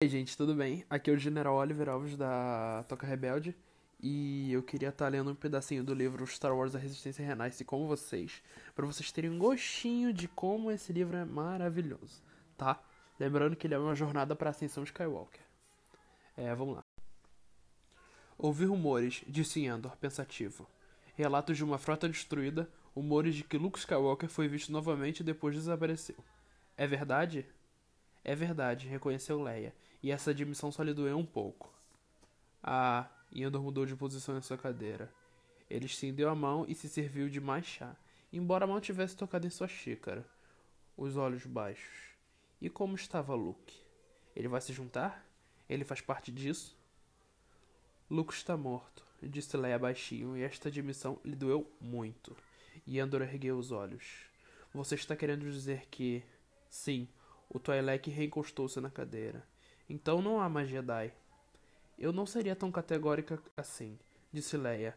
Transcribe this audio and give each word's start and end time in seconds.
E 0.00 0.04
aí, 0.04 0.08
gente, 0.08 0.36
tudo 0.36 0.54
bem? 0.54 0.84
Aqui 0.88 1.10
é 1.10 1.12
o 1.12 1.18
General 1.18 1.56
Oliver 1.56 1.88
Alves 1.88 2.16
da 2.16 2.84
Toca 2.88 3.04
Rebelde 3.04 3.52
e 4.00 4.52
eu 4.52 4.62
queria 4.62 4.90
estar 4.90 5.08
lendo 5.08 5.32
um 5.32 5.34
pedacinho 5.34 5.82
do 5.82 5.92
livro 5.92 6.24
Star 6.24 6.56
Wars 6.56 6.76
A 6.76 6.78
Resistência 6.78 7.26
Renasce 7.26 7.64
com 7.64 7.84
vocês, 7.84 8.40
para 8.76 8.86
vocês 8.86 9.10
terem 9.10 9.28
um 9.28 9.38
gostinho 9.40 10.12
de 10.12 10.28
como 10.28 10.70
esse 10.70 10.92
livro 10.92 11.16
é 11.16 11.24
maravilhoso, 11.24 12.22
tá? 12.56 12.80
Lembrando 13.18 13.56
que 13.56 13.66
ele 13.66 13.74
é 13.74 13.78
uma 13.78 13.96
jornada 13.96 14.36
para 14.36 14.50
a 14.50 14.52
ascensão 14.52 14.84
Skywalker. 14.84 15.40
É, 16.36 16.54
vamos 16.54 16.76
lá. 16.76 16.84
Ouvi 18.38 18.66
rumores, 18.66 19.24
disse 19.26 19.66
Endor, 19.66 19.96
pensativo. 19.96 20.70
Relatos 21.16 21.56
de 21.56 21.64
uma 21.64 21.76
frota 21.76 22.08
destruída, 22.08 22.70
rumores 22.94 23.34
de 23.34 23.42
que 23.42 23.58
Luke 23.58 23.80
Skywalker 23.80 24.28
foi 24.28 24.46
visto 24.46 24.70
novamente 24.70 25.20
e 25.20 25.24
depois 25.24 25.56
desapareceu. 25.56 26.24
É 26.76 26.86
verdade? 26.86 27.44
É 28.28 28.34
verdade, 28.34 28.86
reconheceu 28.86 29.42
Leia, 29.42 29.74
e 30.02 30.10
essa 30.10 30.32
admissão 30.32 30.70
só 30.70 30.82
lhe 30.82 30.92
doeu 30.92 31.16
um 31.16 31.24
pouco. 31.24 31.72
Ah, 32.62 33.08
Yandor 33.34 33.62
mudou 33.62 33.86
de 33.86 33.96
posição 33.96 34.36
em 34.36 34.42
sua 34.42 34.58
cadeira. 34.58 35.10
Ele 35.70 35.86
estendeu 35.86 36.28
a 36.28 36.34
mão 36.34 36.66
e 36.68 36.74
se 36.74 36.90
serviu 36.90 37.30
de 37.30 37.40
mais 37.40 37.64
chá, 37.64 37.96
embora 38.30 38.66
mal 38.66 38.82
tivesse 38.82 39.16
tocado 39.16 39.46
em 39.46 39.50
sua 39.50 39.66
xícara. 39.66 40.26
Os 40.94 41.16
olhos 41.16 41.46
baixos. 41.46 42.18
E 42.60 42.68
como 42.68 42.96
estava 42.96 43.34
Luke? 43.34 43.80
Ele 44.36 44.46
vai 44.46 44.60
se 44.60 44.74
juntar? 44.74 45.26
Ele 45.66 45.82
faz 45.82 46.02
parte 46.02 46.30
disso? 46.30 46.76
Luke 48.10 48.34
está 48.34 48.58
morto, 48.58 49.02
disse 49.22 49.56
Leia 49.56 49.78
baixinho, 49.78 50.36
e 50.36 50.42
esta 50.42 50.68
admissão 50.68 51.18
lhe 51.24 51.34
doeu 51.34 51.66
muito. 51.80 52.36
Yandor 52.86 53.22
ergueu 53.22 53.56
os 53.56 53.72
olhos. 53.72 54.26
Você 54.74 54.96
está 54.96 55.16
querendo 55.16 55.50
dizer 55.50 55.86
que. 55.90 56.22
Sim, 56.68 57.08
o 57.48 57.58
Twi'lek 57.58 58.10
reencostou-se 58.10 58.80
na 58.80 58.90
cadeira. 58.90 59.44
Então 59.88 60.20
não 60.20 60.40
há 60.40 60.48
mais 60.48 60.68
Jedi. 60.68 61.12
Eu 61.98 62.12
não 62.12 62.26
seria 62.26 62.54
tão 62.54 62.70
categórica 62.70 63.42
assim, 63.56 63.98
disse 64.32 64.56
Leia. 64.56 64.96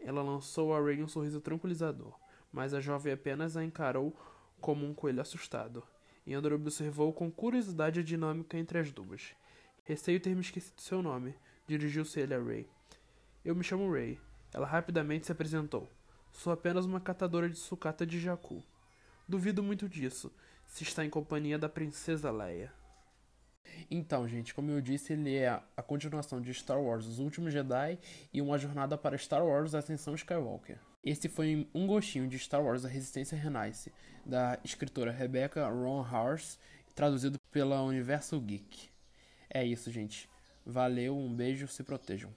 Ela 0.00 0.20
lançou 0.20 0.74
a 0.74 0.80
Rey 0.84 1.02
um 1.02 1.08
sorriso 1.08 1.40
tranquilizador, 1.40 2.12
mas 2.52 2.74
a 2.74 2.80
jovem 2.80 3.12
apenas 3.12 3.56
a 3.56 3.64
encarou 3.64 4.14
como 4.60 4.84
um 4.84 4.92
coelho 4.92 5.20
assustado. 5.20 5.82
E 6.26 6.34
Andor 6.34 6.52
observou 6.52 7.12
com 7.12 7.30
curiosidade 7.30 8.00
a 8.00 8.02
dinâmica 8.02 8.58
entre 8.58 8.78
as 8.78 8.92
duas. 8.92 9.34
Receio 9.84 10.20
ter 10.20 10.34
me 10.34 10.40
esquecido 10.40 10.80
seu 10.80 11.02
nome, 11.02 11.34
dirigiu-se 11.66 12.20
ele 12.20 12.34
a 12.34 12.42
Rey. 12.42 12.68
Eu 13.44 13.54
me 13.54 13.64
chamo 13.64 13.92
Rey. 13.92 14.18
Ela 14.52 14.66
rapidamente 14.66 15.26
se 15.26 15.32
apresentou. 15.32 15.88
Sou 16.32 16.52
apenas 16.52 16.84
uma 16.84 17.00
catadora 17.00 17.48
de 17.48 17.56
sucata 17.56 18.06
de 18.06 18.20
Jakku. 18.20 18.62
Duvido 19.28 19.62
muito 19.62 19.88
disso, 19.88 20.32
se 20.66 20.82
está 20.82 21.04
em 21.04 21.10
companhia 21.10 21.58
da 21.58 21.68
princesa 21.68 22.30
Leia. 22.30 22.72
Então, 23.90 24.28
gente, 24.28 24.52
como 24.54 24.70
eu 24.70 24.80
disse, 24.80 25.12
ele 25.12 25.36
é 25.36 25.48
a 25.48 25.82
continuação 25.82 26.40
de 26.40 26.52
Star 26.52 26.80
Wars 26.80 27.06
Os 27.06 27.18
Últimos 27.18 27.52
Jedi 27.52 27.98
e 28.32 28.42
uma 28.42 28.58
jornada 28.58 28.98
para 28.98 29.16
Star 29.16 29.44
Wars 29.44 29.74
Ascensão 29.74 30.14
Skywalker. 30.14 30.78
Esse 31.04 31.28
foi 31.28 31.68
um 31.74 31.86
gostinho 31.86 32.28
de 32.28 32.38
Star 32.38 32.62
Wars 32.62 32.84
A 32.84 32.88
Resistência 32.88 33.36
Renasce, 33.36 33.92
da 34.24 34.58
escritora 34.64 35.10
Rebecca 35.10 35.68
Ron 35.68 36.02
Hars, 36.02 36.58
traduzido 36.94 37.38
pela 37.50 37.82
Universal 37.82 38.40
Geek. 38.40 38.88
É 39.50 39.64
isso, 39.64 39.90
gente. 39.90 40.28
Valeu, 40.64 41.16
um 41.16 41.34
beijo, 41.34 41.66
se 41.66 41.82
protejam. 41.82 42.30